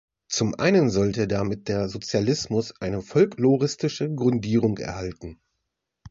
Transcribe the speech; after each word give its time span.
Zum 0.29 0.55
einen 0.55 0.89
sollte 0.89 1.27
damit 1.27 1.67
der 1.67 1.87
Sozialismus 1.87 2.73
eine 2.81 3.03
folkloristische 3.03 4.11
Grundierung 4.11 4.79
erhalten. 4.79 5.39